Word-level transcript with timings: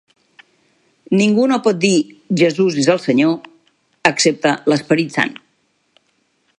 Ningú 1.19 1.43
no 1.51 1.59
pot 1.67 1.79
dir 1.83 1.91
"Jesús 2.43 2.79
és 2.85 2.89
el 2.95 3.03
Senyor" 3.05 3.35
excepte 4.13 4.55
l'Esperit 4.73 5.17
Sant. 5.19 5.39